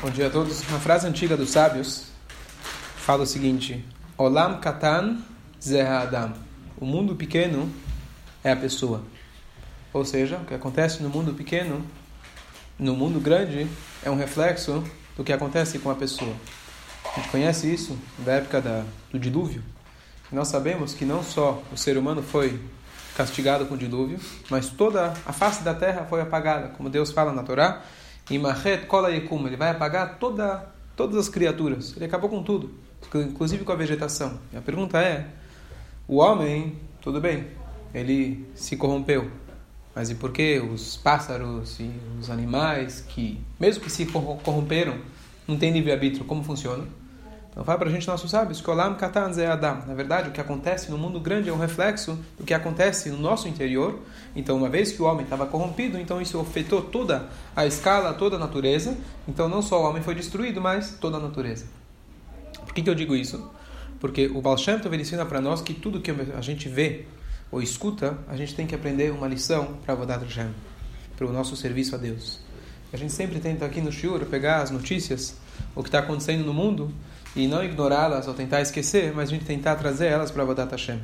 [0.00, 0.62] Bom dia a todos.
[0.68, 2.04] Uma frase antiga dos sábios
[2.98, 3.84] fala o seguinte:
[4.16, 5.18] Olam katan
[5.60, 6.34] zeha adam.
[6.80, 7.68] O mundo pequeno
[8.44, 9.02] é a pessoa.
[9.92, 11.84] Ou seja, o que acontece no mundo pequeno,
[12.78, 13.66] no mundo grande,
[14.00, 14.84] é um reflexo
[15.16, 16.32] do que acontece com a pessoa.
[17.04, 19.64] A gente conhece isso da época da, do dilúvio.
[20.30, 22.62] Nós sabemos que não só o ser humano foi
[23.16, 27.32] castigado com o dilúvio, mas toda a face da terra foi apagada, como Deus fala
[27.32, 27.82] na Torá.
[28.30, 31.94] Imachet kola yekum, ele vai apagar toda, todas as criaturas.
[31.96, 32.70] Ele acabou com tudo,
[33.14, 34.38] inclusive com a vegetação.
[34.52, 35.26] E a pergunta é:
[36.06, 37.46] o homem, tudo bem,
[37.94, 39.30] ele se corrompeu,
[39.94, 44.98] mas e por que os pássaros e os animais que, mesmo que se corromperam,
[45.46, 46.24] não têm livre-arbítrio?
[46.24, 46.84] Como funciona?
[47.50, 49.82] Então fala para a gente nossos sábios que Olam Katan Adam.
[49.86, 53.18] Na verdade, o que acontece no mundo grande é um reflexo do que acontece no
[53.18, 53.98] nosso interior.
[54.36, 58.36] Então, uma vez que o homem estava corrompido, então isso afetou toda a escala, toda
[58.36, 58.96] a natureza.
[59.26, 61.66] Então, não só o homem foi destruído, mas toda a natureza.
[62.64, 63.50] Por que, que eu digo isso?
[63.98, 67.06] Porque o Baal Shem Tov ensina para nós que tudo que a gente vê
[67.50, 70.50] ou escuta, a gente tem que aprender uma lição para Avodat Hashem,
[71.16, 72.40] para o nosso serviço a Deus.
[72.92, 75.36] A gente sempre tenta aqui no Shiur pegar as notícias,
[75.74, 76.92] o que está acontecendo no mundo,
[77.36, 81.00] e não ignorá-las ou tentar esquecer, mas a gente tentar trazer elas para Avodat Hashem.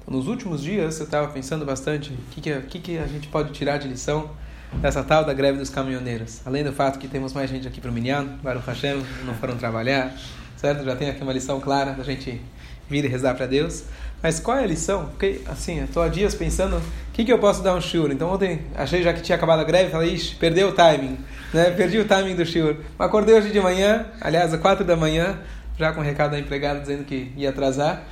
[0.00, 3.52] Então, nos últimos dias, eu estava pensando bastante o que, que, que, a gente pode
[3.52, 4.30] tirar de lição
[4.74, 6.40] dessa tal da greve dos caminhoneiros.
[6.44, 9.56] Além do fato que temos mais gente aqui para o Minyan, Baruch Hashem, não foram
[9.56, 10.14] trabalhar,
[10.56, 10.84] certo?
[10.84, 12.40] Já tem aqui uma lição clara da gente
[12.88, 13.84] vir e rezar para Deus.
[14.22, 15.06] Mas qual é a lição?
[15.06, 18.10] Porque, assim, eu estou há dias pensando o que, que eu posso dar um shiur.
[18.10, 21.18] Então ontem achei já que tinha acabado a greve, falei, ixi, perdeu o timing,
[21.52, 21.70] né?
[21.72, 22.76] Perdi o timing do shiur.
[22.98, 25.38] Acordei hoje de manhã, aliás, às quatro da manhã,
[25.78, 28.02] já com o recado da empregada dizendo que ia atrasar.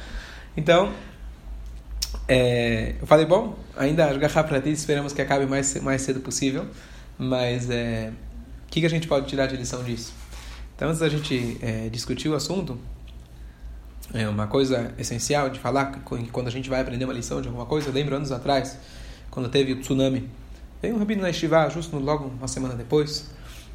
[0.54, 0.92] Então,
[2.28, 6.66] é, eu falei, bom, ainda agarrar para ti, esperamos que acabe mais mais cedo possível.
[7.18, 8.12] Mas é,
[8.66, 10.12] o que, que a gente pode tirar de lição disso?
[10.76, 12.78] Então, antes da gente é, discutir o assunto,
[14.14, 17.48] é uma coisa essencial de falar que quando a gente vai aprender uma lição de
[17.48, 18.78] alguma coisa, eu lembro anos atrás,
[19.30, 20.28] quando teve o tsunami,
[20.80, 23.30] veio um rabino na Estivá, justo logo uma semana depois,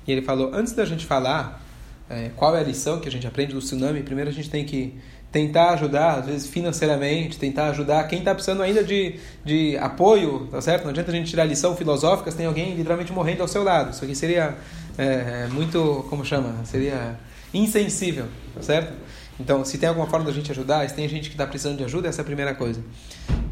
[0.06, 1.62] e ele falou, antes da gente falar
[2.10, 4.64] é, qual é a lição que a gente aprende do tsunami, primeiro a gente tem
[4.64, 4.94] que
[5.32, 10.62] tentar ajudar, às vezes financeiramente, tentar ajudar quem está precisando ainda de, de apoio, tá
[10.62, 10.84] certo?
[10.84, 13.92] Não adianta a gente tirar lição filosófica se tem alguém literalmente morrendo ao seu lado.
[13.92, 14.56] Isso aqui seria
[14.98, 16.64] é, muito, como chama?
[16.64, 17.20] Seria
[17.54, 18.94] insensível, tá certo?
[19.40, 21.84] Então, se tem alguma forma da gente ajudar, se tem gente que está precisando de
[21.84, 22.82] ajuda, essa é a primeira coisa.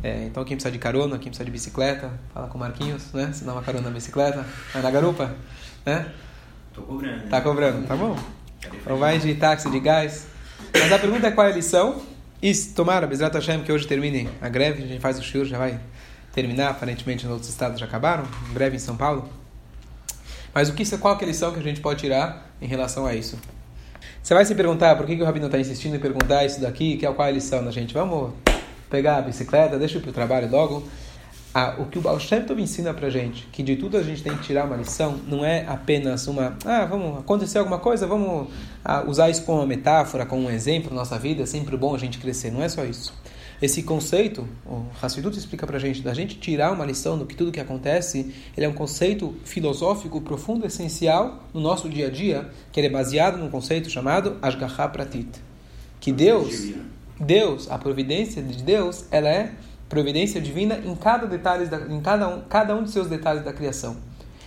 [0.01, 3.31] É, então, quem precisa de carona, quem precisa de bicicleta, fala com o Marquinhos, né?
[3.33, 5.35] Se dá uma carona na bicicleta, vai na garupa,
[5.85, 6.11] né?
[6.73, 7.29] Tô cobrando.
[7.29, 8.17] Tá cobrando, tá bom.
[8.81, 10.27] Então vai de táxi, de gás.
[10.73, 12.01] Mas a pergunta é qual é a lição?
[12.41, 15.57] E tomara, Bezrat Hashem, que hoje termine a greve, a gente faz o shiur, já
[15.57, 15.79] vai
[16.33, 19.29] terminar, aparentemente nos outros estados já acabaram, em breve em São Paulo.
[20.53, 23.15] Mas o que, qual é a lição que a gente pode tirar em relação a
[23.15, 23.39] isso?
[24.25, 26.97] Você vai se perguntar por que, que o Rabino está insistindo em perguntar isso daqui,
[26.97, 27.93] que é qual é a lição da gente?
[27.93, 28.33] Vamos
[28.89, 30.81] pegar a bicicleta, deixa eu ir para o trabalho logo.
[31.53, 34.23] Ah, o que o Baal Shem Tov ensina para gente, que de tudo a gente
[34.23, 38.47] tem que tirar uma lição, não é apenas uma, ah, vamos, acontecer alguma coisa, vamos
[38.83, 41.93] ah, usar isso como uma metáfora, como um exemplo na nossa vida, é sempre bom
[41.93, 43.13] a gente crescer, não é só isso.
[43.61, 47.35] Esse conceito, o Hassidut explica para a gente, da gente tirar uma lição do que
[47.35, 52.49] tudo que acontece, ele é um conceito filosófico profundo, essencial no nosso dia a dia,
[52.71, 55.29] que ele é baseado num conceito chamado Ashgaha Pratit.
[56.01, 56.73] Que Deus,
[57.19, 59.53] Deus, a providência de Deus, ela é
[59.87, 63.53] providência divina em cada detalhe, da, em cada um, cada um de seus detalhes da
[63.53, 63.95] criação.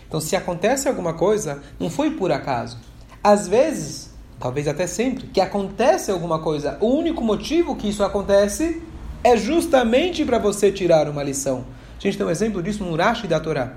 [0.06, 2.76] Então, se acontece alguma coisa, não foi por acaso.
[3.24, 8.82] Às vezes, talvez até sempre, que acontece alguma coisa, o único motivo que isso acontece
[9.22, 11.64] é justamente para você tirar uma lição.
[11.98, 13.72] A gente tem um exemplo disso no Urashi da Torá.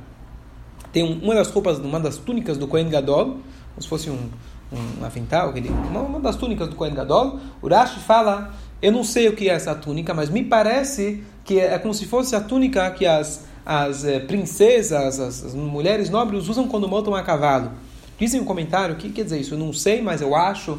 [0.94, 3.38] Tem uma das roupas, uma das túnicas do Kohen Gadol,
[3.74, 4.30] como se fosse um,
[4.72, 5.54] um avental,
[5.90, 7.40] uma, uma das túnicas do Kohen Gadol.
[7.64, 11.74] Urashi fala, eu não sei o que é essa túnica, mas me parece que é,
[11.74, 16.48] é como se fosse a túnica que as, as é, princesas, as, as, mulheres nobres
[16.48, 17.72] usam quando montam a cavalo.
[18.20, 19.56] Dizem um comentário, o que quer dizer isso?
[19.56, 20.78] Eu não sei, mas eu acho.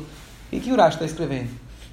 [0.53, 1.49] E que Urashi está escrevendo?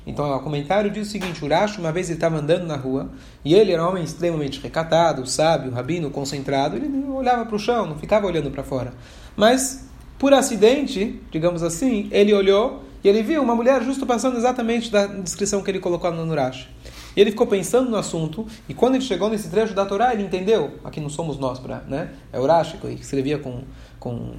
[0.09, 3.09] Então, o comentário diz o seguinte: Urashi, uma vez ele estava andando na rua,
[3.45, 7.85] e ele era um homem extremamente recatado, sábio, rabino, concentrado, ele olhava para o chão,
[7.85, 8.91] não ficava olhando para fora.
[9.37, 14.91] Mas, por acidente, digamos assim, ele olhou e ele viu uma mulher justo passando exatamente
[14.91, 16.67] da descrição que ele colocou no Urashi.
[17.15, 20.23] E ele ficou pensando no assunto, e quando ele chegou nesse trecho da Torá, ele
[20.23, 20.79] entendeu.
[20.83, 22.11] Aqui não somos nós, para, né?
[22.33, 23.61] É Urashi, que escrevia com,
[23.99, 24.33] com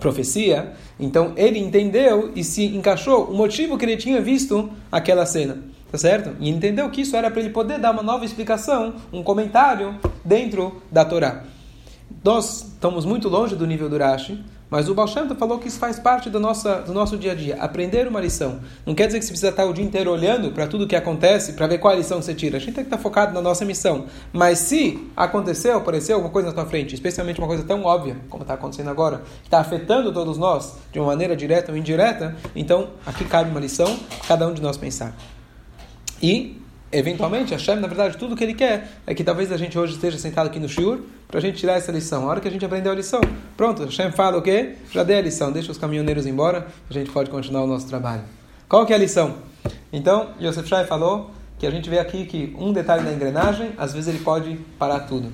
[0.00, 5.58] profecia, então ele entendeu e se encaixou o motivo que ele tinha visto aquela cena,
[5.92, 6.34] tá certo?
[6.40, 9.94] E entendeu que isso era para ele poder dar uma nova explicação, um comentário
[10.24, 11.44] dentro da Torá.
[12.24, 15.98] Nós estamos muito longe do nível do Rashi, Mas o Shem falou que isso faz
[15.98, 17.56] parte do nosso, do nosso dia a dia.
[17.56, 18.60] Aprender uma lição.
[18.86, 21.54] Não quer dizer que você precisa estar o dia inteiro olhando para tudo que acontece,
[21.54, 22.56] para ver qual a lição você tira.
[22.56, 24.06] A gente tem que estar focado na nossa missão.
[24.32, 28.42] Mas se aconteceu, apareceu alguma coisa na tua frente, especialmente uma coisa tão óbvia, como
[28.42, 32.90] está acontecendo agora, que está afetando todos nós, de uma maneira direta ou indireta, então
[33.04, 35.16] aqui cabe uma lição, cada um de nós pensar.
[36.22, 36.59] E
[36.92, 40.18] eventualmente, Hashem, na verdade, tudo que ele quer é que talvez a gente hoje esteja
[40.18, 42.24] sentado aqui no Shur para a gente tirar essa lição.
[42.24, 43.20] A hora que a gente aprendeu a lição,
[43.56, 44.76] pronto, Hashem fala o quê?
[44.90, 48.22] Já dei a lição, deixa os caminhoneiros embora, a gente pode continuar o nosso trabalho.
[48.68, 49.36] Qual que é a lição?
[49.92, 53.92] Então, Yosef Shai falou que a gente vê aqui que um detalhe da engrenagem, às
[53.92, 55.32] vezes ele pode parar tudo.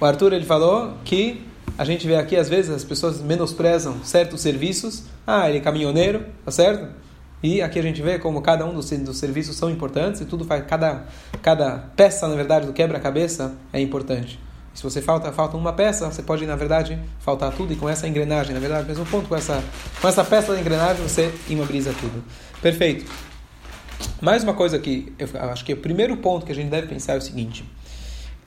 [0.00, 1.40] O Arthur, ele falou que
[1.78, 5.04] a gente vê aqui, às vezes, as pessoas menosprezam certos serviços.
[5.26, 6.88] Ah, ele é caminhoneiro, tá certo?
[7.44, 10.64] E aqui a gente vê como cada um dos, serviços são importantes e tudo faz
[10.66, 11.04] cada
[11.42, 14.40] cada peça na verdade do quebra-cabeça é importante.
[14.74, 17.86] E se você falta falta uma peça, você pode na verdade faltar tudo e com
[17.86, 19.62] essa engrenagem, na verdade, mesmo ponto com essa
[20.00, 22.24] com essa peça da engrenagem você imobiliza tudo.
[22.62, 23.04] Perfeito.
[24.22, 27.12] Mais uma coisa que eu acho que o primeiro ponto que a gente deve pensar
[27.12, 27.62] é o seguinte: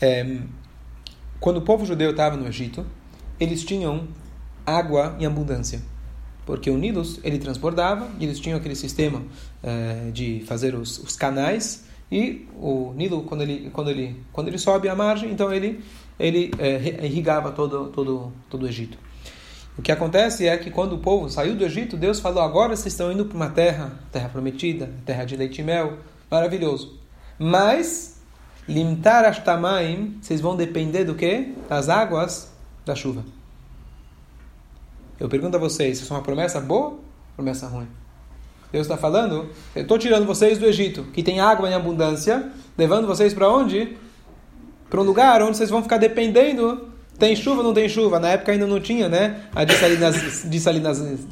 [0.01, 0.39] é,
[1.39, 2.83] quando o povo judeu estava no Egito,
[3.39, 4.07] eles tinham
[4.65, 5.83] água em abundância
[6.47, 11.17] porque o Nilo ele transbordava e eles tinham aquele sistema uh, de fazer os, os,
[11.17, 15.83] canais e o Nilo quando ele quando ele quando ele sobe a margem então ele
[16.17, 18.97] ele uh, irrigava todo todo todo o Egito.
[19.77, 22.93] O que acontece é que quando o povo saiu do Egito Deus falou agora vocês
[22.93, 25.97] estão indo para uma terra terra prometida terra de leite e mel
[26.31, 26.97] maravilhoso.
[27.37, 28.21] Mas
[28.69, 32.53] limtar as tamaim vocês vão depender do que das águas
[32.85, 33.36] da chuva
[35.19, 37.03] eu pergunto a vocês, isso é uma promessa boa ou
[37.35, 37.87] promessa ruim?
[38.71, 43.07] Deus está falando, eu estou tirando vocês do Egito, que tem água em abundância, levando
[43.07, 43.97] vocês para onde?
[44.89, 46.89] Para um lugar onde vocês vão ficar dependendo.
[47.17, 48.19] Tem chuva ou não tem chuva?
[48.19, 49.43] Na época ainda não tinha, né?
[49.55, 49.63] A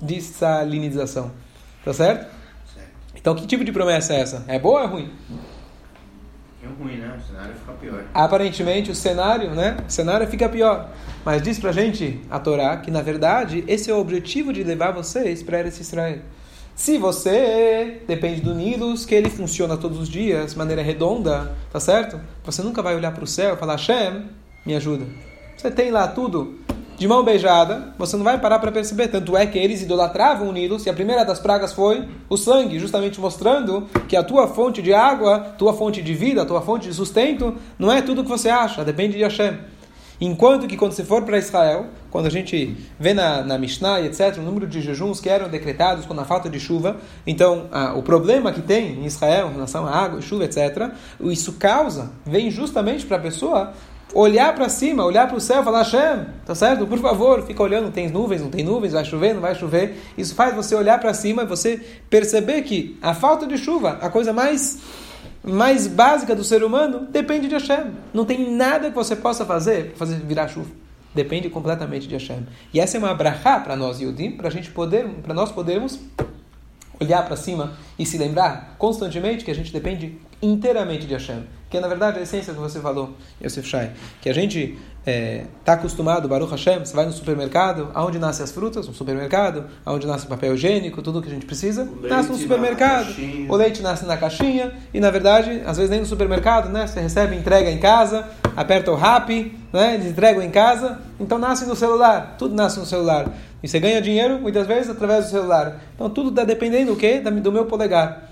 [0.01, 1.31] dessalinização.
[1.83, 2.33] Tá certo?
[3.15, 4.43] Então, que tipo de promessa é essa?
[4.47, 5.11] É boa ou é ruim?
[6.65, 7.15] É ruim, né?
[7.15, 8.03] O cenário fica pior.
[8.11, 9.77] Aparentemente, o cenário, né?
[9.87, 10.89] O cenário fica pior.
[11.23, 14.91] Mas diz pra gente a Torá que, na verdade, esse é o objetivo de levar
[14.91, 16.19] vocês para Eretz Israel.
[16.75, 21.79] Se você depende do Nilus, que ele funciona todos os dias, de maneira redonda, tá
[21.79, 22.19] certo?
[22.43, 24.25] Você nunca vai olhar para o céu e falar, Shem,
[24.65, 25.05] me ajuda.
[25.55, 26.59] Você tem lá tudo
[26.97, 29.07] de mão beijada, você não vai parar para perceber.
[29.07, 32.79] Tanto é que eles idolatravam o Nilo, e a primeira das pragas foi o sangue,
[32.79, 36.93] justamente mostrando que a tua fonte de água, tua fonte de vida, tua fonte de
[36.93, 39.57] sustento, não é tudo que você acha, depende de Hashem.
[40.19, 44.37] Enquanto que quando você for para Israel, quando a gente vê na, na Mishnah etc.,
[44.37, 46.95] o número de jejuns que eram decretados quando a falta de chuva,
[47.27, 51.53] então ah, o problema que tem em Israel em relação à água, chuva, etc., isso
[51.53, 53.73] causa, vem justamente para a pessoa
[54.13, 56.85] olhar para cima, olhar para o céu, falar Hashem, tá certo?
[56.87, 59.97] Por favor, fica olhando, tem nuvens, não tem nuvens, vai chover, não vai chover.
[60.17, 64.09] Isso faz você olhar para cima e você perceber que a falta de chuva, a
[64.09, 64.79] coisa mais
[65.43, 67.91] mais básica do ser humano, depende de Hashem.
[68.11, 70.71] Não tem nada que você possa fazer para fazer virar chuva.
[71.13, 72.47] Depende completamente de Hashem.
[72.73, 75.99] E essa é uma brachá para nós, Yudim, para gente poder, para nós podermos
[76.99, 81.43] olhar para cima e se lembrar constantemente que a gente depende inteiramente de Hashem.
[81.75, 83.91] Que na verdade, a essência que você falou, Yosef Shai.
[84.21, 88.45] Que a gente está é, tá acostumado, Baruch Hashem, você vai no supermercado, aonde nascem
[88.45, 88.87] as frutas?
[88.87, 89.65] No supermercado.
[89.85, 93.13] Aonde nasce o papel higiênico, tudo que a gente precisa, nasce no supermercado.
[93.49, 94.71] O leite nasce na caixinha.
[94.93, 96.87] E, na verdade, às vezes nem no supermercado, né?
[96.87, 99.29] Você recebe, entrega em casa, aperta o RAP,
[99.73, 99.95] né?
[99.95, 101.01] eles entregam em casa.
[101.19, 102.35] Então, nasce no celular.
[102.37, 103.27] Tudo nasce no celular.
[103.61, 105.81] E você ganha dinheiro, muitas vezes, através do celular.
[105.93, 107.19] Então, tudo está dependendo do quê?
[107.19, 108.29] Do meu polegar.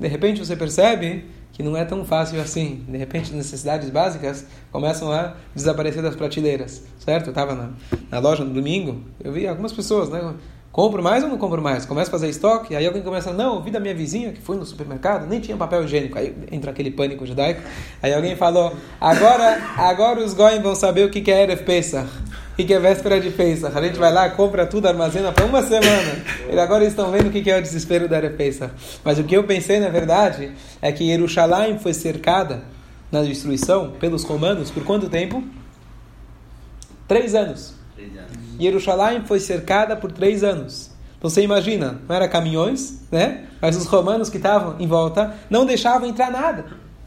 [0.00, 2.84] De repente, você percebe que não é tão fácil assim.
[2.86, 7.28] De repente, necessidades básicas começam a desaparecer das prateleiras, certo?
[7.28, 7.70] Eu estava na,
[8.10, 10.34] na, loja no domingo, eu vi algumas pessoas, né?
[10.70, 11.86] Compro mais ou não compro mais?
[11.86, 14.66] Começa a fazer estoque, aí alguém começa, não, vi da minha vizinha que foi no
[14.66, 16.18] supermercado, nem tinha papel higiênico.
[16.18, 17.62] Aí entra aquele pânico judaico.
[18.02, 22.06] Aí alguém falou, agora, agora os goyim vão saber o que é Erev Pesach
[22.58, 23.76] e que é véspera de Pesach.
[23.76, 26.24] A gente vai lá, compra tudo, armazena para uma semana.
[26.50, 28.72] E agora eles estão vendo o que é o desespero da Pesach.
[29.04, 32.62] Mas o que eu pensei, na verdade, é que Jerusalém foi cercada
[33.10, 35.42] na destruição pelos romanos por quanto tempo?
[37.06, 37.74] Três anos.
[38.58, 40.90] Jerusalém foi cercada por três anos.
[41.18, 43.46] Então você imagina, não era caminhões, né?
[43.60, 46.64] Mas os romanos que estavam em volta não deixavam entrar nada.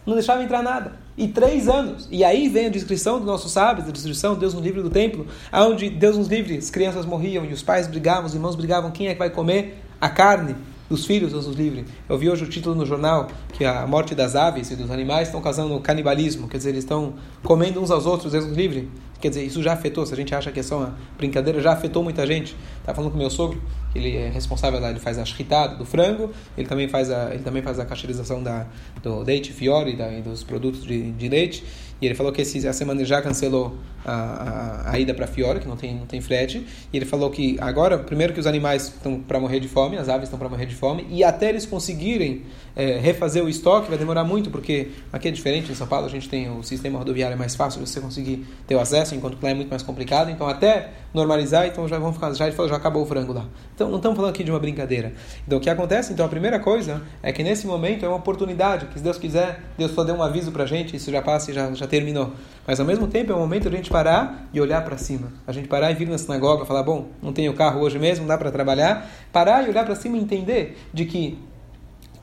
[0.09, 2.07] Não deixavam entrar nada e três anos.
[2.09, 5.27] E aí vem a descrição dos nossos sábios, a descrição Deus nos livre do templo,
[5.53, 9.07] onde Deus nos livre, as crianças morriam e os pais brigavam, os irmãos brigavam, quem
[9.07, 10.55] é que vai comer a carne
[10.89, 11.85] dos filhos, Deus nos livre.
[12.07, 15.27] Eu vi hoje o título no jornal que a morte das aves e dos animais
[15.27, 17.13] estão causando canibalismo, quer dizer, eles estão
[17.43, 18.89] comendo uns aos outros, Deus nos livre.
[19.19, 21.73] Quer dizer, isso já afetou, se a gente acha que é só uma brincadeira, já
[21.73, 22.55] afetou muita gente.
[22.85, 23.61] Tá falando com meu sogro,
[23.91, 27.33] que ele é responsável lá, ele faz a shritada do frango, ele também faz a,
[27.33, 28.65] ele também faz a cacheirização da,
[29.03, 31.63] do leite fiore da, e dos produtos de, de leite.
[32.01, 33.75] E ele falou que esse, a semana já cancelou
[34.05, 36.65] a, a, a ida para Fiore, que não tem, não tem frete.
[36.91, 40.07] E ele falou que agora, primeiro que os animais estão para morrer de fome, as
[40.07, 42.43] aves estão para morrer de fome, e até eles conseguirem
[42.75, 46.09] é, refazer o estoque vai demorar muito, porque aqui é diferente, em São Paulo a
[46.09, 49.43] gente tem o sistema rodoviário é mais fácil você conseguir ter o acesso, enquanto que
[49.43, 50.31] lá é muito mais complicado.
[50.31, 53.45] Então até normalizar, então já vão ficar, já ele falou, já acabou o frango lá.
[53.75, 55.11] Então não estamos falando aqui de uma brincadeira.
[55.45, 56.13] Então o que acontece?
[56.13, 59.61] Então a primeira coisa é que nesse momento é uma oportunidade, que se Deus quiser,
[59.77, 62.31] Deus só deu um aviso para a gente, isso já passa e já, já terminou.
[62.65, 65.33] Mas ao mesmo tempo é o momento de a gente parar e olhar para cima.
[65.47, 68.27] A gente parar e vir na sinagoga, falar, bom, não tenho carro hoje mesmo, não
[68.27, 69.09] dá para trabalhar.
[69.31, 71.39] Parar e olhar para cima e entender de que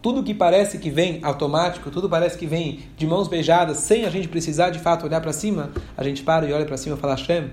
[0.01, 4.09] tudo que parece que vem automático, tudo parece que vem de mãos beijadas, sem a
[4.09, 7.01] gente precisar de fato olhar para cima, a gente para e olha para cima e
[7.01, 7.51] fala, Hashem,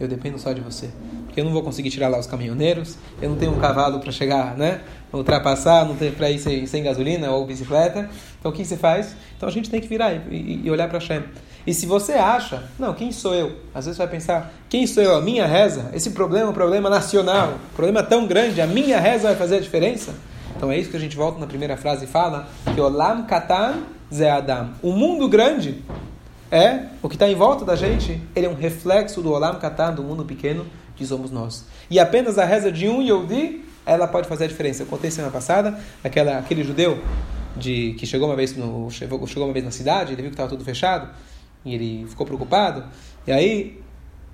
[0.00, 0.88] eu dependo só de você.
[1.26, 4.12] Porque eu não vou conseguir tirar lá os caminhoneiros, eu não tenho um cavalo para
[4.12, 4.80] chegar, né?
[5.12, 8.08] Ultrapassar, não tenho para ir sem, sem, gasolina ou bicicleta.
[8.38, 9.14] Então o que você faz?
[9.36, 11.24] Então a gente tem que virar e, e olhar para Hashem.
[11.66, 13.56] E se você acha, não, quem sou eu?
[13.74, 15.16] Às vezes você vai pensar, quem sou eu?
[15.16, 15.90] A minha reza?
[15.92, 19.56] Esse problema é um problema nacional, um problema tão grande, a minha reza vai fazer
[19.56, 20.14] a diferença?
[20.56, 23.82] Então é isso que a gente volta na primeira frase e fala, que Olam Katan
[24.12, 24.70] Ze Adam.
[24.82, 25.82] O mundo grande
[26.50, 29.94] é o que está em volta da gente, ele é um reflexo do Olam Katan,
[29.94, 31.64] do mundo pequeno que somos nós.
[31.90, 34.82] E apenas a reza de um Yehudi, ela pode fazer a diferença.
[34.82, 36.98] Eu contei semana passada, aquela, aquele judeu
[37.56, 40.34] de, que chegou uma, vez no, chegou, chegou uma vez na cidade, ele viu que
[40.34, 41.08] estava tudo fechado,
[41.64, 42.84] e ele ficou preocupado,
[43.26, 43.80] e aí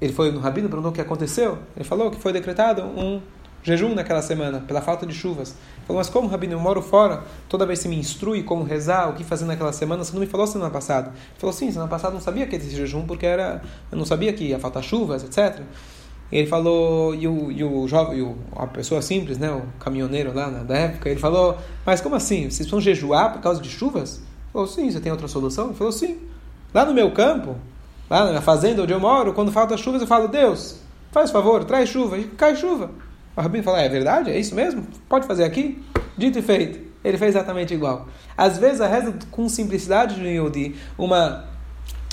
[0.00, 3.20] ele foi no rabino, perguntou o que aconteceu, ele falou que foi decretado um
[3.64, 5.56] jejum naquela semana, pela falta de chuvas.
[5.86, 9.14] Falou, mas como, Rabino, eu moro fora, toda vez você me instrui como rezar, o
[9.14, 11.08] que fazer naquela semana, você não me falou semana passada.
[11.08, 13.98] Ele falou, sim, semana passada eu não sabia que ter esse jejum, porque era, eu
[13.98, 15.62] não sabia que ia faltar chuvas, etc.
[16.30, 20.34] E ele falou, e o, e o jovem, o, a pessoa simples, né, o caminhoneiro
[20.34, 21.56] lá na, da época, ele falou,
[21.86, 24.16] mas como assim, vocês vão jejuar por causa de chuvas?
[24.16, 25.66] Ele falou, sim, você tem outra solução?
[25.66, 26.18] Ele falou, sim.
[26.72, 27.56] Lá no meu campo,
[28.10, 30.80] lá na fazenda onde eu moro, quando falta chuvas, eu falo, Deus,
[31.12, 32.90] faz favor, traz chuva, e cai chuva.
[33.36, 34.30] O Rabino fala, é verdade?
[34.30, 34.86] É isso mesmo?
[35.08, 35.82] Pode fazer aqui?
[36.16, 36.78] Dito e feito.
[37.04, 38.08] Ele fez exatamente igual.
[38.36, 41.44] Às vezes a reza com simplicidade de Yodi, uma,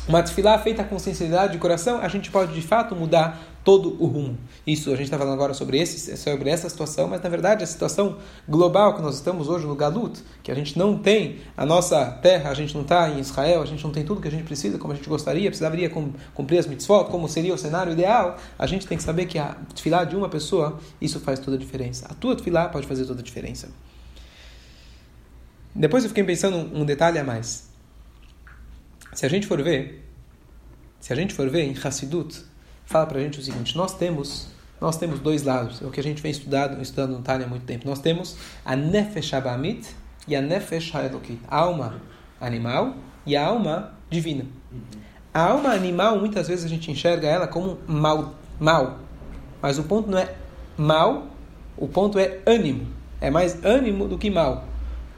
[0.08, 4.08] uma tefilá feita com sinceridade de coração, a gente pode de fato mudar todo o
[4.08, 4.38] rumo.
[4.66, 7.68] Isso a gente está falando agora sobre, esse, sobre essa situação, mas na verdade a
[7.68, 8.18] situação
[8.50, 12.50] global que nós estamos hoje no Galut, que a gente não tem a nossa terra,
[12.50, 14.80] a gente não está em Israel, a gente não tem tudo que a gente precisa,
[14.80, 15.90] como a gente gostaria, precisaria
[16.34, 19.56] cumprir as mitzvot, como seria o cenário ideal, a gente tem que saber que a
[19.76, 22.08] tefilá de uma pessoa, isso faz toda a diferença.
[22.10, 23.70] A tua tefilá pode fazer toda a diferença.
[25.74, 27.71] Depois eu fiquei pensando um detalhe a mais.
[29.14, 30.08] Se a gente for ver,
[31.00, 32.44] se a gente for ver em Hassidut,
[32.86, 34.50] fala para a gente o seguinte: nós temos
[34.80, 37.50] nós temos dois lados, é o que a gente vem estudando, estudando no Tânia há
[37.50, 37.88] muito tempo.
[37.88, 39.88] Nós temos a Nefesh Abamit
[40.28, 42.02] e a Nefesh Haelokit, alma
[42.40, 44.46] animal e a alma divina.
[45.32, 49.00] A alma animal, muitas vezes a gente enxerga ela como mal, mal.
[49.62, 50.34] Mas o ponto não é
[50.76, 51.28] mal,
[51.78, 52.88] o ponto é ânimo.
[53.22, 54.66] É mais ânimo do que mal.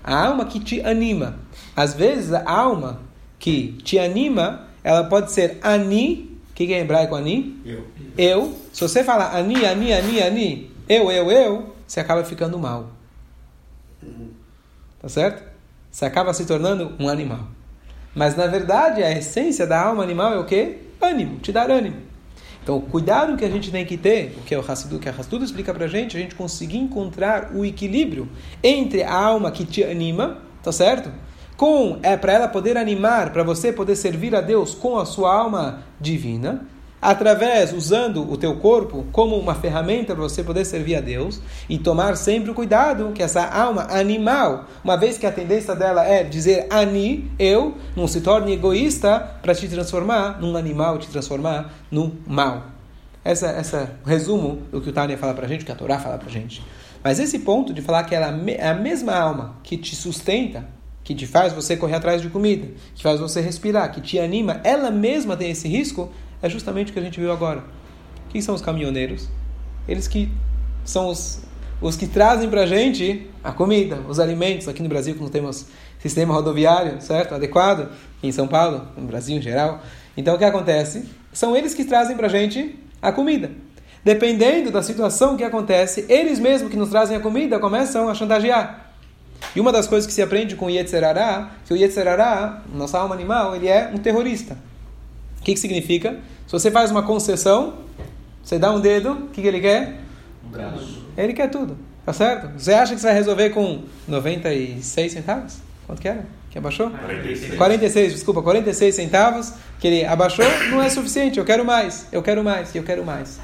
[0.03, 1.39] A alma que te anima.
[1.73, 2.99] Às vezes a alma
[3.43, 7.59] que te anima, ela pode ser ani o que, que é hebraico ani?
[7.65, 7.85] Eu.
[8.17, 8.53] Eu.
[8.71, 12.91] Se você falar ani, ani, ani, ani, eu, eu, eu, você acaba ficando mal.
[15.01, 15.43] Tá certo?
[15.91, 17.47] Você acaba se tornando um animal.
[18.15, 20.77] Mas na verdade a essência da alma animal é o quê?
[21.01, 21.97] Ânimo, te dar ânimo.
[22.63, 25.09] Então, o cuidado que a gente tem que ter, o que é o Hassidu, que
[25.09, 28.29] a Hassidu explica pra gente, a gente conseguir encontrar o equilíbrio
[28.63, 31.11] entre a alma que te anima, tá certo?
[31.57, 35.33] Com é para ela poder animar, para você poder servir a Deus com a sua
[35.33, 36.65] alma divina,
[37.03, 41.77] através usando o teu corpo como uma ferramenta para você poder servir a Deus e
[41.77, 46.23] tomar sempre o cuidado que essa alma animal, uma vez que a tendência dela é
[46.23, 52.11] dizer ani, eu, não se torne egoísta para te transformar num animal, te transformar num
[52.25, 52.67] mal.
[53.25, 56.17] Essa, essa resumo do que o Tânia fala para gente, o que a Torá fala
[56.17, 56.63] para gente.
[57.03, 60.65] Mas esse ponto de falar que ela é a mesma alma que te sustenta,
[61.03, 64.61] que te faz você correr atrás de comida, que faz você respirar, que te anima,
[64.63, 66.09] ela mesma tem esse risco,
[66.41, 67.63] é justamente o que a gente viu agora.
[68.29, 69.29] Quem são os caminhoneiros?
[69.87, 70.31] Eles que
[70.85, 71.41] são os,
[71.81, 74.67] os que trazem para a gente a comida, os alimentos.
[74.67, 75.67] Aqui no Brasil, que não temos
[75.99, 77.35] sistema rodoviário, certo?
[77.35, 77.89] Adequado.
[78.21, 79.81] Em São Paulo, no Brasil em geral.
[80.15, 81.09] Então, o que acontece?
[81.31, 83.51] São eles que trazem para a gente a comida.
[84.03, 88.82] Dependendo da situação que acontece, eles mesmos que nos trazem a comida começam a chantagear.
[89.55, 93.13] E uma das coisas que se aprende com o Yetzerará, que o Yetzerará, nossa alma
[93.13, 94.57] animal, ele é um terrorista.
[95.39, 96.17] O que, que significa?
[96.47, 97.75] Se você faz uma concessão,
[98.43, 99.99] você dá um dedo, o que, que ele quer?
[100.45, 101.03] Um braço.
[101.17, 101.77] Ele quer tudo.
[102.05, 102.59] Tá certo?
[102.59, 105.57] Você acha que você vai resolver com 96 centavos?
[105.85, 106.25] Quanto que era?
[106.49, 106.89] Que abaixou?
[106.89, 107.55] 46.
[107.55, 111.39] 46, desculpa, 46 centavos que ele abaixou não é suficiente.
[111.39, 113.39] Eu quero mais, eu quero mais, eu quero mais.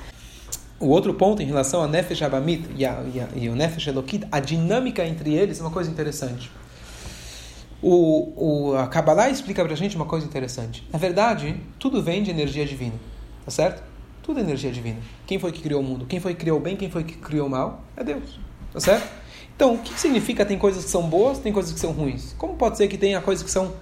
[0.79, 3.87] O outro ponto em relação a Nefesh Abamit e, a, e, a, e o Nefesh
[3.87, 6.49] Elokit, a dinâmica entre eles é uma coisa interessante.
[7.81, 10.87] O, o, a Kabbalah explica pra gente uma coisa interessante.
[10.91, 12.95] Na verdade, tudo vem de energia divina.
[13.43, 13.83] Tá certo?
[14.23, 14.99] Tudo é energia divina.
[15.25, 16.05] Quem foi que criou o mundo?
[16.05, 16.75] Quem foi que criou o bem?
[16.77, 17.83] Quem foi que criou o mal?
[17.97, 18.39] É Deus.
[18.71, 19.09] Tá certo?
[19.55, 22.33] Então, o que significa tem coisas que são boas, tem coisas que são ruins?
[22.37, 23.73] Como pode ser que tenha coisas que são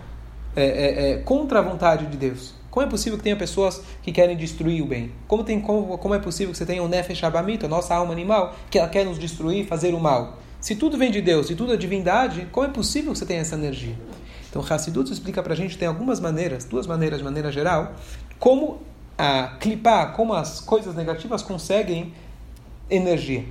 [0.55, 2.55] é, é, é, contra a vontade de Deus?
[2.69, 5.11] Como é possível que tenha pessoas que querem destruir o bem?
[5.27, 8.11] Como, tem, como, como é possível que você tenha o Nefesh Abamit, a nossa alma
[8.11, 10.37] animal, que ela quer nos destruir, fazer o mal?
[10.59, 13.41] Se tudo vem de Deus e tudo é divindade, como é possível que você tenha
[13.41, 13.95] essa energia?
[14.49, 17.93] Então, Hassidut explica para a gente, tem algumas maneiras, duas maneiras de maneira geral,
[18.39, 18.81] como
[19.17, 22.13] a clipar, como as coisas negativas conseguem
[22.89, 23.45] energia.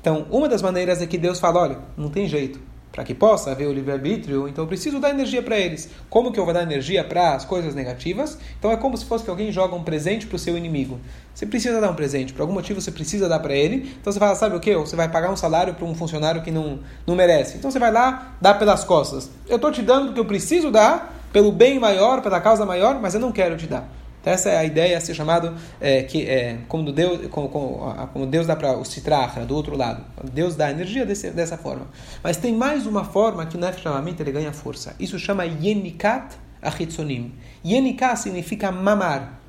[0.00, 2.60] Então, uma das maneiras é que Deus fala, olha, não tem jeito.
[2.92, 5.88] Para que possa haver o livre-arbítrio, então eu preciso dar energia para eles.
[6.08, 8.36] Como que eu vou dar energia para as coisas negativas?
[8.58, 10.98] Então é como se fosse que alguém joga um presente para o seu inimigo.
[11.32, 13.94] Você precisa dar um presente, por algum motivo você precisa dar para ele.
[14.00, 14.74] Então você fala, sabe o que?
[14.74, 17.56] Você vai pagar um salário para um funcionário que não, não merece.
[17.56, 19.30] Então você vai lá, dá pelas costas.
[19.48, 23.00] Eu estou te dando o que eu preciso dar, pelo bem maior, pela causa maior,
[23.00, 23.88] mas eu não quero te dar.
[24.20, 28.26] Então essa é a ideia, ser chamado é, que é, como Deus, como, como, como
[28.26, 30.04] Deus dá para o citrahra do outro lado.
[30.30, 31.86] Deus dá energia desse, dessa forma.
[32.22, 33.84] Mas tem mais uma forma que o Nefesh
[34.18, 34.94] ele ganha força.
[35.00, 37.32] Isso chama Yenikat Achitzonim.
[37.64, 39.40] Yenikat significa mamar.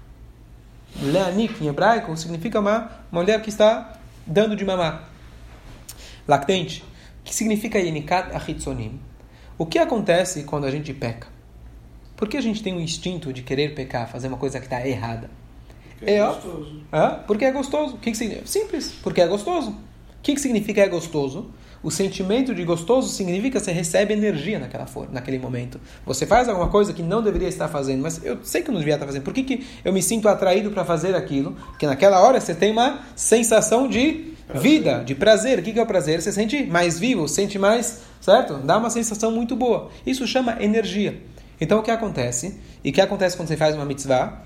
[1.02, 3.94] Leanik em hebraico significa uma mulher que está
[4.26, 5.10] dando de mamar.
[6.26, 6.84] Lactente.
[7.24, 9.00] Que significa Yenikat Achitzonim?
[9.58, 11.28] O que acontece quando a gente peca?
[12.22, 14.88] Por que a gente tem o instinto de querer pecar, fazer uma coisa que está
[14.88, 15.28] errada?
[15.98, 16.82] Porque é, é gostoso.
[16.94, 17.20] Hã?
[17.26, 17.96] Porque é gostoso.
[17.96, 18.48] O que, que significa?
[18.48, 18.94] Simples.
[19.02, 19.72] Porque é gostoso.
[19.72, 21.50] O que, que significa é gostoso?
[21.82, 25.82] O sentimento de gostoso significa que você recebe energia naquela forma, naquele momento.
[26.06, 28.82] Você faz alguma coisa que não deveria estar fazendo, mas eu sei que eu não
[28.82, 29.24] devia estar fazendo.
[29.24, 31.54] Por que, que eu me sinto atraído para fazer aquilo?
[31.72, 34.62] Porque naquela hora você tem uma sensação de prazer.
[34.62, 35.58] vida, de prazer.
[35.58, 36.22] O que, que é o prazer?
[36.22, 38.60] Você sente mais vivo, sente mais, certo?
[38.60, 39.90] Dá uma sensação muito boa.
[40.06, 41.32] Isso chama energia.
[41.62, 42.60] Então o que acontece?
[42.84, 44.42] E o que acontece quando você faz uma mitzvah?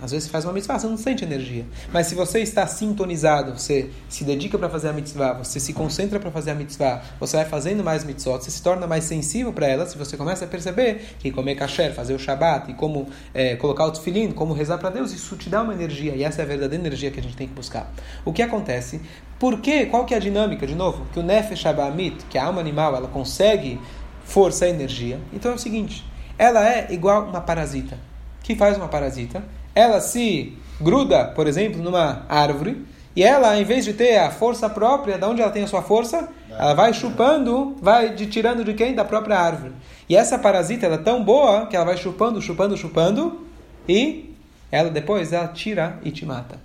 [0.00, 1.64] Às vezes você faz uma mitzvah, você não sente energia.
[1.92, 6.18] Mas se você está sintonizado, você se dedica para fazer a mitzvah, você se concentra
[6.18, 9.66] para fazer a mitzvah, você vai fazendo mais mitzvot, você se torna mais sensível para
[9.66, 13.56] elas, se você começa a perceber que comer kasher, fazer o shabat, e como é,
[13.56, 16.14] colocar o tefilim, como rezar para Deus, isso te dá uma energia.
[16.14, 17.92] E essa é a verdadeira energia que a gente tem que buscar.
[18.24, 19.00] O que acontece?
[19.38, 19.86] Por quê?
[19.86, 21.06] Qual que é a dinâmica, de novo?
[21.12, 23.80] Que o nefesh abamit, que a alma animal, ela consegue
[24.24, 25.18] força e energia.
[25.32, 27.96] Então é o seguinte ela é igual uma parasita.
[28.40, 29.42] O que faz uma parasita?
[29.74, 34.68] Ela se gruda, por exemplo, numa árvore e ela, em vez de ter a força
[34.68, 38.74] própria, de onde ela tem a sua força, ela vai chupando, vai de, tirando de
[38.74, 38.94] quem?
[38.94, 39.72] Da própria árvore.
[40.08, 43.46] E essa parasita ela é tão boa que ela vai chupando, chupando, chupando
[43.88, 44.34] e
[44.70, 46.58] ela depois ela tira e te mata.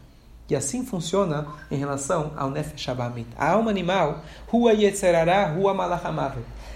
[0.50, 3.28] E assim funciona em relação ao Nefesh Abamit.
[3.38, 5.76] A alma animal, Rua Yetzerará, Rua.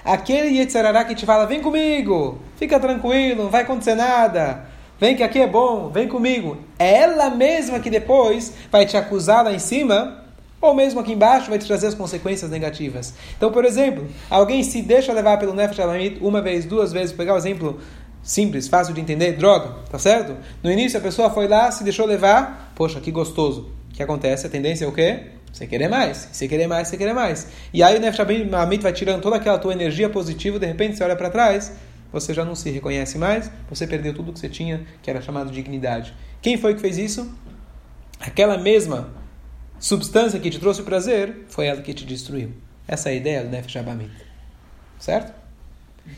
[0.04, 4.66] Aquele Yetzerará que te fala, vem comigo, fica tranquilo, não vai acontecer nada,
[5.00, 6.58] vem que aqui é bom, vem comigo.
[6.78, 10.22] É ela mesma que depois vai te acusar lá em cima,
[10.60, 13.13] ou mesmo aqui embaixo vai te trazer as consequências negativas.
[13.38, 17.18] Então, por exemplo, alguém se deixa levar pelo Nefesh Abamit uma vez, duas vezes, vou
[17.18, 17.80] pegar o um exemplo
[18.22, 20.36] simples, fácil de entender, droga, tá certo?
[20.62, 23.70] No início a pessoa foi lá, se deixou levar, poxa, que gostoso.
[23.89, 24.48] O que acontece?
[24.48, 25.28] A tendência é o quê?
[25.54, 27.48] Você querer mais, você querer mais, você querer mais.
[27.72, 31.04] E aí o Nefesh Amit vai tirando toda aquela tua energia positiva, de repente você
[31.04, 31.72] olha para trás,
[32.12, 35.52] você já não se reconhece mais, você perdeu tudo que você tinha, que era chamado
[35.52, 36.12] de dignidade.
[36.42, 37.32] Quem foi que fez isso?
[38.20, 39.12] Aquela mesma
[39.80, 42.52] substância que te trouxe o prazer, foi ela que te destruiu.
[42.88, 44.12] Essa é a ideia do Nefesh Amit.
[44.98, 45.42] Certo?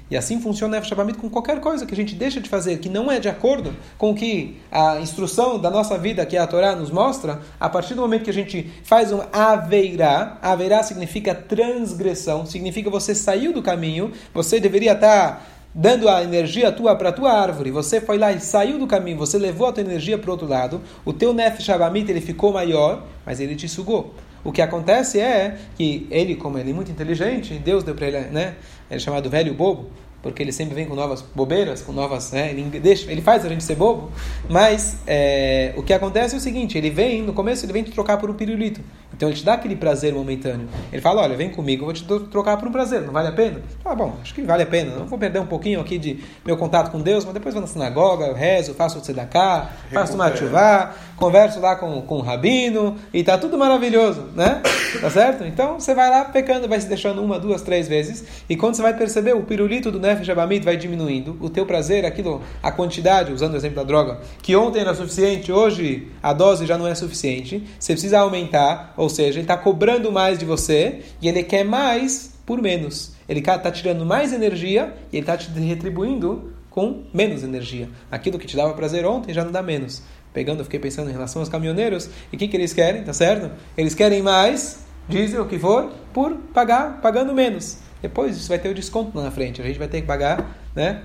[0.09, 2.89] E assim funciona o Nefesh com qualquer coisa que a gente deixa de fazer, que
[2.89, 6.75] não é de acordo com o que a instrução da nossa vida, que a Torá,
[6.75, 12.45] nos mostra, a partir do momento que a gente faz um aveirá, aveirá significa transgressão,
[12.45, 17.33] significa você saiu do caminho, você deveria estar dando a energia tua para a tua
[17.33, 20.31] árvore, você foi lá e saiu do caminho, você levou a tua energia para o
[20.31, 21.67] outro lado, o teu Nefesh
[22.07, 24.13] ele ficou maior, mas ele te sugou.
[24.45, 28.19] O que acontece é que ele, como ele é muito inteligente, Deus deu para ele,
[28.29, 28.53] né?
[28.89, 29.89] Ele é chamado velho bobo,
[30.25, 32.49] porque ele sempre vem com novas bobeiras, com novas, né?
[32.49, 34.11] ele deixa, ele faz a gente ser bobo.
[34.49, 37.91] Mas é, o que acontece é o seguinte: ele vem no começo ele vem te
[37.91, 38.81] trocar por um pirulito.
[39.15, 40.67] Então ele te dá aquele prazer momentâneo.
[40.91, 43.31] Ele fala, olha, vem comigo, eu vou te trocar por um prazer, não vale a
[43.31, 43.61] pena?
[43.83, 44.93] Ah, bom, acho que vale a pena.
[44.93, 47.67] Não vou perder um pouquinho aqui de meu contato com Deus, mas depois vou na
[47.67, 52.97] sinagoga, eu rezo, faço o tzedakah, faço uma chuvá, converso lá com, com o rabino,
[53.13, 54.61] e tá tudo maravilhoso, né?
[54.95, 55.43] Tá certo?
[55.43, 58.81] Então você vai lá pecando, vai se deixando uma, duas, três vezes, e quando você
[58.81, 63.53] vai perceber, o pirulito do Nefesh vai diminuindo, o teu prazer, aquilo, a quantidade, usando
[63.53, 67.63] o exemplo da droga, que ontem era suficiente, hoje a dose já não é suficiente,
[67.79, 72.33] você precisa aumentar, ou seja, ele está cobrando mais de você e ele quer mais
[72.45, 73.13] por menos.
[73.27, 77.89] Ele está tirando mais energia e ele está te retribuindo com menos energia.
[78.11, 80.03] Aquilo que te dava prazer ontem já não dá menos.
[80.33, 83.13] Pegando, eu fiquei pensando em relação aos caminhoneiros, e o que, que eles querem, tá
[83.13, 83.49] certo?
[83.77, 87.84] Eles querem mais, diesel, o que for, por pagar, pagando menos.
[88.05, 91.01] Depois isso vai ter o desconto na frente, a gente vai ter que pagar, né?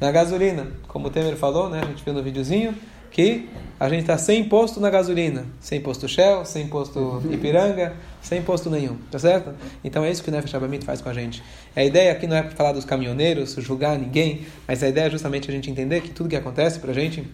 [0.00, 1.80] Na gasolina, como o Temer falou, né?
[1.80, 2.74] A gente viu no videozinho,
[3.08, 8.40] que a gente está sem imposto na gasolina, sem imposto Shell, sem imposto Ipiranga, sem
[8.40, 9.54] imposto nenhum, tá certo?
[9.84, 10.52] Então é isso que o Nefesh
[10.84, 11.40] faz com a gente.
[11.76, 15.48] A ideia aqui não é falar dos caminhoneiros, julgar ninguém, mas a ideia é justamente
[15.48, 17.24] a gente entender que tudo que acontece para a gente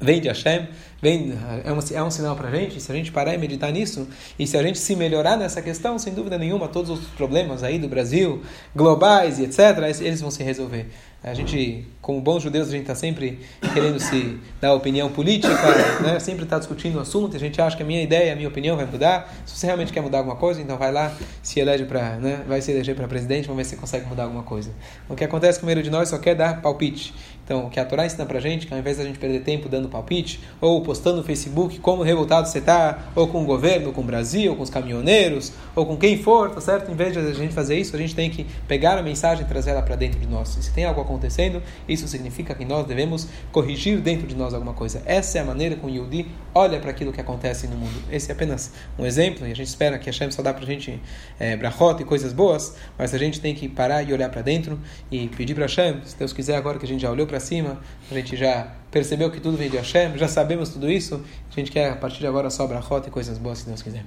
[0.00, 0.68] vem de Hashem,
[1.00, 1.32] vem,
[1.64, 4.08] é, um, é um sinal para a gente, se a gente parar e meditar nisso,
[4.38, 7.78] e se a gente se melhorar nessa questão, sem dúvida nenhuma, todos os problemas aí
[7.78, 8.42] do Brasil,
[8.74, 9.58] globais e etc.,
[10.00, 10.86] eles vão se resolver.
[11.22, 13.40] A gente, como bons judeus, a gente está sempre
[13.74, 15.52] querendo se dar opinião política,
[16.00, 16.20] né?
[16.20, 18.76] sempre está discutindo o assunto, a gente acha que a minha ideia, a minha opinião
[18.76, 19.34] vai mudar.
[19.44, 22.44] Se você realmente quer mudar alguma coisa, então vai lá, se elege para, né?
[22.46, 24.70] vai se eleger para presidente, vamos ver se você consegue mudar alguma coisa.
[25.08, 27.12] O que acontece com o meio de nós só quer dar palpite.
[27.48, 29.40] Então, o que a Torá ensina para a gente, que ao invés da gente perder
[29.40, 33.90] tempo dando palpite, ou postando no Facebook como revoltado você está, ou com o governo,
[33.90, 36.92] com o Brasil, ou com os caminhoneiros, ou com quem for, tá certo?
[36.92, 39.48] Em vez de a gente fazer isso, a gente tem que pegar a mensagem e
[39.48, 40.58] trazer ela para dentro de nós.
[40.58, 44.74] E se tem algo acontecendo, isso significa que nós devemos corrigir dentro de nós alguma
[44.74, 45.02] coisa.
[45.06, 48.02] Essa é a maneira como o Yudi olha para aquilo que acontece no mundo.
[48.10, 50.66] Esse é apenas um exemplo, e a gente espera que Hashem só dá para a
[50.66, 51.00] gente
[51.40, 54.78] é, brachot e coisas boas, mas a gente tem que parar e olhar para dentro
[55.10, 57.80] e pedir para Hashem, se Deus quiser, agora que a gente já olhou para cima,
[58.10, 61.70] a gente já percebeu que tudo vem de Hashem, já sabemos tudo isso, a gente
[61.70, 64.04] quer a partir de agora só brachot e coisas boas, se Deus quiser.